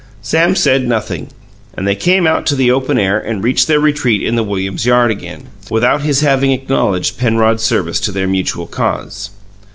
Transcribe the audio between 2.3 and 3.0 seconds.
to the open